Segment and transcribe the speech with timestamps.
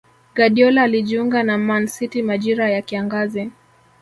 [0.35, 3.51] Guardiola alijiunga na Man City majira ya kiangazi